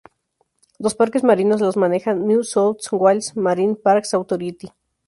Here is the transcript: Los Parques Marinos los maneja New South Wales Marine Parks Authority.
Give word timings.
Los 0.79 0.95
Parques 0.95 1.23
Marinos 1.23 1.61
los 1.61 1.77
maneja 1.77 2.15
New 2.15 2.43
South 2.43 2.81
Wales 2.91 3.37
Marine 3.37 3.75
Parks 3.75 4.15
Authority. 4.15 4.69